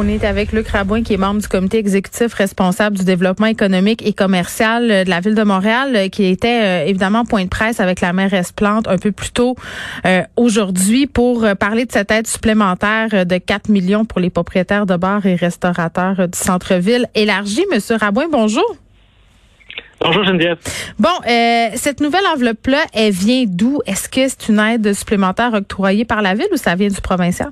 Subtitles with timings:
[0.00, 4.06] On est avec Luc Rabouin, qui est membre du comité exécutif responsable du développement économique
[4.06, 7.48] et commercial euh, de la ville de Montréal, euh, qui était euh, évidemment point de
[7.48, 9.56] presse avec la mairesse Plante un peu plus tôt
[10.36, 15.26] aujourd'hui pour parler de cette aide supplémentaire de 4 millions pour les propriétaires de bars
[15.26, 17.64] et restaurateurs du centre-ville élargie.
[17.72, 18.76] Monsieur Rabouin, bonjour.
[20.00, 20.58] Bonjour Geneviève.
[20.98, 21.08] Bon,
[21.74, 23.80] cette nouvelle enveloppe-là, elle vient d'où?
[23.86, 27.50] Est-ce que c'est une aide supplémentaire octroyée par la ville ou ça vient du provincial?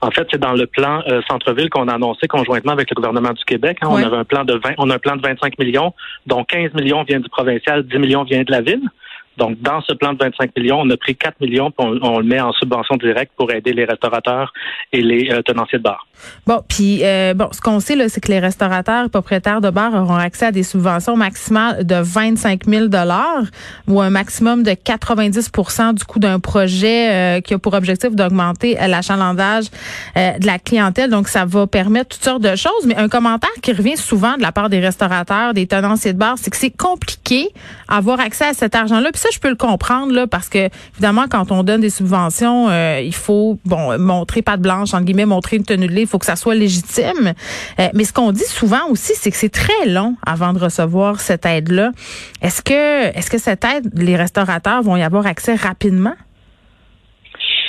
[0.00, 3.32] En fait, c'est dans le plan euh, centre-ville qu'on a annoncé conjointement avec le gouvernement
[3.32, 3.78] du Québec.
[3.80, 3.88] Hein.
[3.90, 5.94] On avait un plan de 20, on a un plan de 25 millions,
[6.26, 8.82] dont 15 millions viennent du provincial, 10 millions viennent de la ville.
[9.36, 12.24] Donc, dans ce plan de 25 millions, on a pris 4 millions, puis on, le
[12.24, 14.52] met en subvention directe pour aider les restaurateurs
[14.92, 16.06] et les euh, tenanciers de bars.
[16.46, 19.94] Bon, puis euh, bon, ce qu'on sait là, c'est que les restaurateurs propriétaires de bars
[19.94, 23.44] auront accès à des subventions maximales de 25 000 dollars
[23.88, 28.76] ou un maximum de 90% du coût d'un projet euh, qui a pour objectif d'augmenter
[28.86, 29.64] l'achalandage
[30.14, 31.10] de la clientèle.
[31.10, 32.86] Donc, ça va permettre toutes sortes de choses.
[32.86, 36.36] Mais un commentaire qui revient souvent de la part des restaurateurs, des tenanciers de bars,
[36.40, 37.48] c'est que c'est compliqué
[37.88, 41.50] avoir accès à cet argent-là ça, je peux le comprendre là, parce que évidemment, quand
[41.52, 45.56] on donne des subventions, euh, il faut bon montrer pas de blanche entre guillemets, montrer
[45.56, 47.34] une tenue de lait, il faut que ça soit légitime.
[47.80, 51.20] Euh, mais ce qu'on dit souvent aussi, c'est que c'est très long avant de recevoir
[51.20, 51.92] cette aide-là.
[52.42, 56.14] Est-ce que est-ce que cette aide, les restaurateurs vont y avoir accès rapidement?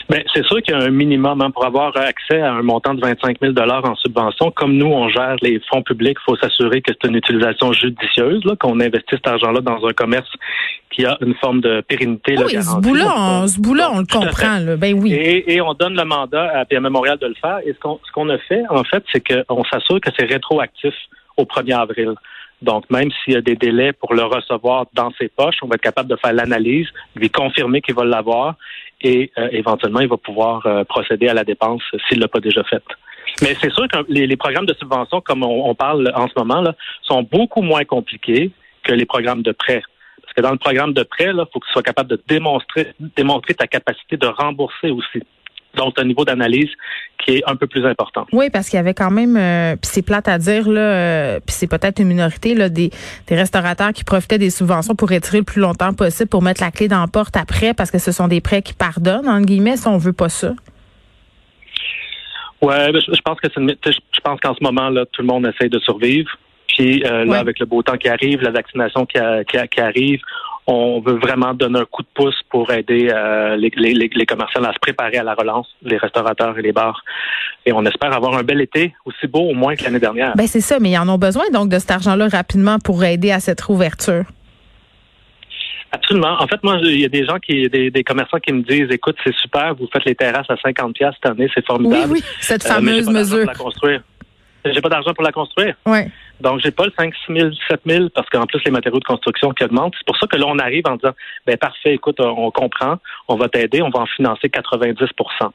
[0.09, 2.93] Bien, c'est sûr qu'il y a un minimum hein, pour avoir accès à un montant
[2.93, 4.51] de 25 000 en subvention.
[4.51, 8.43] Comme nous, on gère les fonds publics, il faut s'assurer que c'est une utilisation judicieuse,
[8.59, 10.29] qu'on investit cet argent-là dans un commerce
[10.91, 12.35] qui a une forme de pérennité.
[12.37, 14.59] Oui, ce bout-là, ce bout on le comprend.
[14.59, 14.75] Là.
[14.77, 15.13] Ben oui.
[15.13, 17.59] Et, on donne le mandat à PME Montréal de le faire.
[17.65, 20.93] Et ce qu'on ce qu'on a fait, en fait, c'est qu'on s'assure que c'est rétroactif
[21.37, 22.13] au 1er avril.
[22.61, 25.75] Donc, même s'il y a des délais pour le recevoir dans ses poches, on va
[25.75, 28.55] être capable de faire l'analyse, lui confirmer qu'il va l'avoir
[29.01, 32.39] et euh, éventuellement, il va pouvoir euh, procéder à la dépense s'il ne l'a pas
[32.39, 32.83] déjà faite.
[33.41, 36.73] Mais c'est sûr que les, programmes de subvention, comme on, parle en ce moment, là,
[37.01, 38.51] sont beaucoup moins compliqués
[38.83, 39.81] que les programmes de prêt.
[40.21, 42.93] Parce que dans le programme de prêt, il faut que tu sois capable de démontrer,
[42.99, 45.23] démontrer ta capacité de rembourser aussi.
[45.75, 46.69] Donc, un niveau d'analyse
[47.23, 48.25] qui est un peu plus important.
[48.31, 51.39] Oui, parce qu'il y avait quand même, euh, puis c'est plate à dire, là, euh,
[51.39, 52.91] puis c'est peut-être une minorité, là, des,
[53.27, 56.71] des restaurateurs qui profitaient des subventions pour retirer le plus longtemps possible pour mettre la
[56.71, 59.77] clé dans la porte après, parce que ce sont des prêts qui pardonnent, entre guillemets,
[59.77, 60.53] si on veut pas ça.
[62.61, 65.45] Ouais, ben, je, pense que c'est je pense qu'en ce moment là, tout le monde
[65.45, 66.29] essaie de survivre.
[66.67, 70.19] Puis euh, là, avec le beau temps qui arrive, la vaccination qui, qui arrive,
[70.67, 74.63] on veut vraiment donner un coup de pouce pour aider euh, les, les, les, commerçants
[74.63, 77.03] à se préparer à la relance, les restaurateurs et les bars.
[77.65, 80.35] Et on espère avoir un bel été aussi beau au moins que l'année dernière.
[80.35, 83.31] Ben c'est ça, mais ils en ont besoin donc de cet argent-là rapidement pour aider
[83.31, 84.23] à cette rouverture.
[85.91, 86.41] Absolument.
[86.41, 88.91] En fait, moi, il y a des gens qui, des, des commerçants qui me disent,
[88.91, 92.11] écoute, c'est super, vous faites les terrasses à 50 pièces cette année, c'est formidable.
[92.13, 93.49] Oui, oui, cette euh, fameuse mesure.
[94.65, 95.75] J'ai pas d'argent pour la construire.
[95.85, 96.09] Ouais.
[96.41, 99.51] Donc, j'ai pas le 5 000, 7 000 parce qu'en plus, les matériaux de construction
[99.51, 99.93] qui augmentent.
[99.97, 101.13] C'est pour ça que là, on arrive en disant,
[101.45, 102.97] ben parfait, écoute, on comprend,
[103.27, 104.95] on va t'aider, on va en financer 90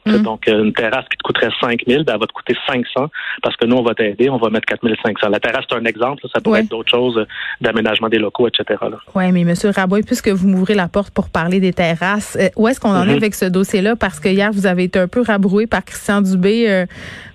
[0.07, 0.23] mm.
[0.23, 3.09] Donc, une terrasse qui te coûterait 5 000, ben, elle va te coûter 500
[3.43, 5.29] parce que nous, on va t'aider, on va mettre 4 500.
[5.29, 6.23] La terrasse, c'est un exemple.
[6.33, 7.25] Ça pourrait être d'autres choses,
[7.61, 8.81] d'aménagement des locaux, etc.
[9.15, 12.69] Oui, mais Monsieur Raboy, puisque vous m'ouvrez la porte pour parler des terrasses, euh, où
[12.69, 13.17] est-ce qu'on en est mm-hmm.
[13.17, 13.97] avec ce dossier-là?
[13.97, 16.87] Parce que hier, vous avez été un peu rabroué par Christian Dubé euh,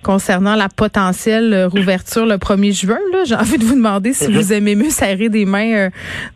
[0.03, 2.99] concernant la potentielle euh, rouverture le 1er juin.
[3.35, 5.89] J'ai envie de vous demander si vous aimez mieux serrer des mains euh,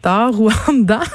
[0.03, 0.99] dehors ou en dedans.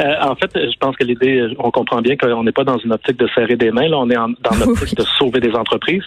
[0.00, 2.90] Euh, en fait, je pense que l'idée, on comprend bien qu'on n'est pas dans une
[2.90, 6.04] optique de serrer des mains, là, on est dans l'optique de sauver des entreprises.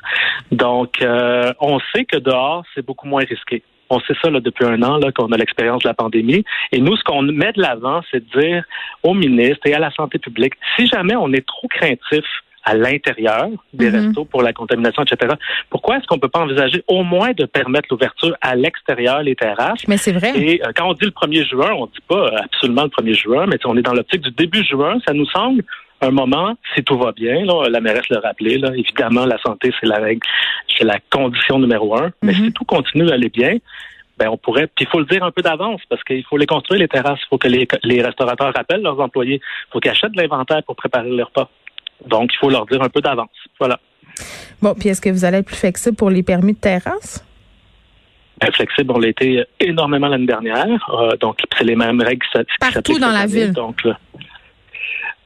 [0.51, 3.61] Donc, euh, on sait que dehors, c'est beaucoup moins risqué.
[3.91, 6.43] On sait ça là, depuis un an qu'on a l'expérience de la pandémie.
[6.71, 8.63] Et nous, ce qu'on met de l'avant, c'est de dire
[9.03, 12.25] au ministre et à la santé publique, si jamais on est trop craintif
[12.63, 14.07] à l'intérieur des mhm.
[14.07, 15.35] restos pour la contamination, etc.
[15.69, 19.87] Pourquoi est-ce qu'on peut pas envisager au moins de permettre l'ouverture à l'extérieur, les terrasses?
[19.87, 20.31] Mais c'est vrai.
[20.35, 23.45] Et euh, quand on dit le 1er juin, on dit pas absolument le 1er juin,
[23.47, 24.97] mais on est dans l'optique du début juin.
[25.05, 25.63] Ça nous semble
[26.01, 29.71] un moment, si tout va bien, là, la mairesse l'a rappelé, là, évidemment, la santé,
[29.79, 30.21] c'est la règle,
[30.77, 32.11] c'est la condition numéro un.
[32.21, 33.57] Mais si tout continue à aller bien,
[34.17, 36.45] ben on pourrait, puis il faut le dire un peu d'avance parce qu'il faut les
[36.45, 39.91] construire les terrasses, il faut que les, les restaurateurs rappellent leurs employés, il faut qu'ils
[39.91, 41.49] achètent de l'inventaire pour préparer leur repas.
[42.07, 43.29] Donc il faut leur dire un peu d'avance.
[43.59, 43.79] Voilà.
[44.61, 47.25] Bon, puis est-ce que vous allez être plus flexible pour les permis de terrasse?
[48.41, 52.41] Ben, flexible, on l'a été énormément l'année dernière, euh, donc c'est les mêmes règles qui
[52.59, 53.53] Partout dans la ville.
[53.53, 53.81] Donc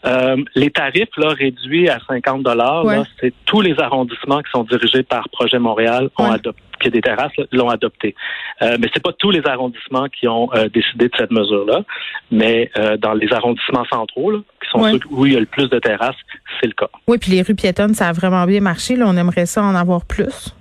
[0.05, 2.85] euh, les tarifs là, réduits à 50 dollars,
[3.19, 6.35] c'est tous les arrondissements qui sont dirigés par Projet Montréal ont Ouais.
[6.35, 8.15] adopté, qui a des terrasses l'ont adopté.
[8.61, 11.83] Euh, mais c'est pas tous les arrondissements qui ont euh, décidé de cette mesure-là,
[12.31, 15.45] mais euh, dans les arrondissements centraux, là, qui sont ceux où il y a le
[15.45, 16.15] plus de terrasses,
[16.59, 16.89] c'est le cas.
[17.07, 18.95] Oui, puis les rues piétonnes, ça a vraiment bien marché.
[18.95, 20.55] Là, on aimerait ça en avoir plus.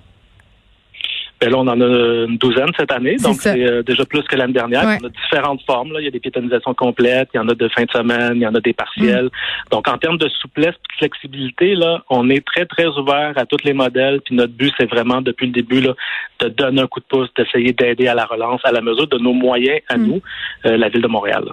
[1.39, 1.85] Ben là, on en a
[2.25, 4.85] une douzaine cette année, donc c'est euh, déjà plus que l'année dernière.
[4.85, 4.97] Ouais.
[5.03, 5.91] On a différentes formes.
[5.93, 6.01] Là.
[6.01, 8.41] Il y a des piétonisations complètes, il y en a de fin de semaine, il
[8.41, 9.25] y en a des partiels.
[9.25, 9.29] Mm.
[9.71, 13.45] Donc, en termes de souplesse et de flexibilité, là, on est très, très ouvert à
[13.45, 14.21] tous les modèles.
[14.21, 15.93] Puis notre but, c'est vraiment, depuis le début, là,
[16.39, 19.17] de donner un coup de pouce, d'essayer d'aider à la relance à la mesure de
[19.19, 20.07] nos moyens à Mm.
[20.07, 20.21] nous,
[20.65, 21.43] euh, la Ville de Montréal.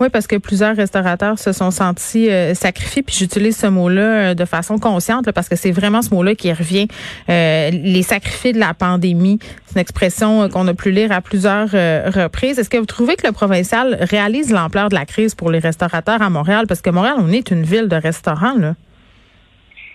[0.00, 4.44] Oui, parce que plusieurs restaurateurs se sont sentis euh, sacrifiés, puis j'utilise ce mot-là de
[4.44, 6.88] façon consciente, là, parce que c'est vraiment ce mot-là qui revient.
[7.28, 9.33] Les sacrifiés de la pandémie,
[9.66, 12.58] c'est une expression euh, qu'on a pu lire à plusieurs euh, reprises.
[12.58, 16.22] Est-ce que vous trouvez que le provincial réalise l'ampleur de la crise pour les restaurateurs
[16.22, 16.66] à Montréal?
[16.68, 18.74] Parce que Montréal, on est une ville de restaurants, là.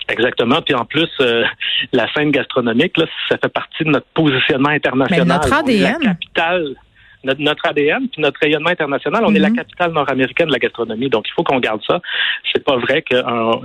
[0.10, 0.62] Exactement.
[0.64, 1.44] Puis en plus, euh,
[1.94, 5.28] la scène gastronomique, là, ça fait partie de notre positionnement international.
[5.28, 6.00] Mais notre la ADN.
[6.02, 6.76] capitale,
[7.24, 9.58] notre, notre ADN, puis notre rayonnement international, on est la Mhm.
[9.58, 11.10] capitale nord-américaine de la gastronomie.
[11.10, 12.00] Donc, il faut qu'on garde ça.
[12.54, 13.62] C'est pas vrai qu'on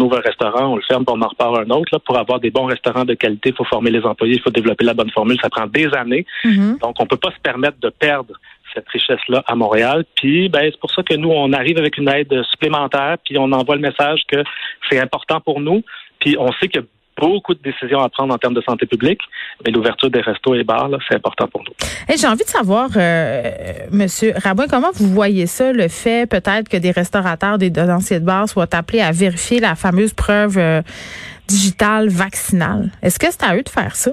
[0.00, 1.88] ouvre un restaurant, on le ferme, puis on en repart un autre.
[1.92, 1.98] Là.
[2.00, 4.84] Pour avoir des bons restaurants de qualité, il faut former les employés, il faut développer
[4.84, 5.38] la bonne formule.
[5.40, 6.26] Ça prend des années.
[6.44, 6.78] Mhm.
[6.82, 8.34] Donc, on peut pas se permettre de perdre
[8.74, 10.04] cette richesse-là à Montréal.
[10.16, 13.52] Puis, ben, c'est pour ça que nous, on arrive avec une aide supplémentaire, puis on
[13.52, 14.42] envoie le message que
[14.88, 15.82] c'est important pour nous.
[16.20, 16.86] Puis, on sait qu'il y a
[17.22, 19.20] beaucoup de décisions à prendre en termes de santé publique,
[19.64, 21.74] mais l'ouverture des restos et bars, c'est important pour nous.
[22.08, 23.42] Hey, J'ai envie de savoir, euh,
[23.92, 28.24] Monsieur Rabouin, comment vous voyez ça, le fait peut-être que des restaurateurs, des donanciers de
[28.24, 30.82] bar soient appelés à vérifier la fameuse preuve euh,
[31.46, 32.90] digitale vaccinale?
[33.02, 34.10] Est-ce que c'est à eux de faire ça?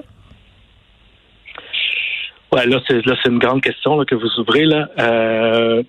[2.52, 4.88] Ouais, là, c'est là, c'est une grande question là, que vous ouvrez là.
[4.98, 5.82] Euh,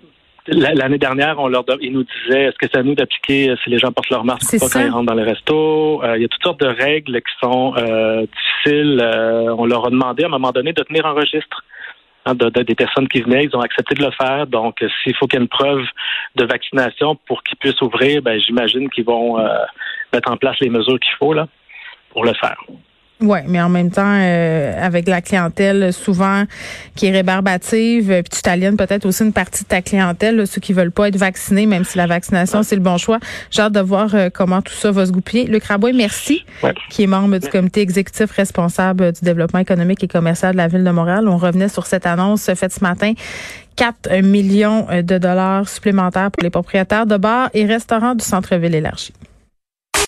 [0.47, 3.77] L'année dernière, on leur ils nous disaient est-ce que c'est à nous d'appliquer si les
[3.77, 4.79] gens portent leur masque ou pas ça.
[4.79, 6.03] quand ils rentrent dans les restos.
[6.03, 8.25] Euh, il y a toutes sortes de règles qui sont euh,
[8.65, 8.99] difficiles.
[9.01, 11.63] Euh, on leur a demandé à un moment donné de tenir un registre
[12.25, 13.43] hein, de, de- des personnes qui venaient.
[13.45, 14.47] Ils ont accepté de le faire.
[14.47, 15.83] Donc, euh, s'il faut qu'il y ait une preuve
[16.35, 19.47] de vaccination pour qu'ils puissent ouvrir, ben j'imagine qu'ils vont euh,
[20.11, 21.47] mettre en place les mesures qu'il faut là
[22.09, 22.57] pour le faire.
[23.21, 26.43] Oui, mais en même temps, euh, avec la clientèle souvent
[26.95, 30.45] qui est rébarbative, euh, puis tu t'aliènes peut-être aussi une partie de ta clientèle, là,
[30.47, 33.19] ceux qui veulent pas être vaccinés, même si la vaccination, c'est le bon choix.
[33.51, 35.45] J'ai hâte de voir euh, comment tout ça va se goupiller.
[35.45, 36.73] Luc Rabouin, merci, Ouais.
[36.89, 40.83] qui est membre du comité exécutif responsable du développement économique et commercial de la Ville
[40.83, 41.27] de Montréal.
[41.27, 43.13] On revenait sur cette annonce faite ce matin.
[43.75, 49.13] 4 millions de dollars supplémentaires pour les propriétaires de bars et restaurants du centre-ville élargi.